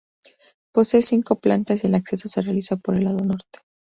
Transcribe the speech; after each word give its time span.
Posee 0.73 1.03
cinco 1.03 1.35
plantas 1.35 1.83
y 1.83 1.85
el 1.85 1.93
acceso 1.93 2.27
se 2.27 2.41
realiza 2.41 2.75
por 2.75 2.95
el 2.95 3.03
lado 3.03 3.23
norte. 3.23 3.59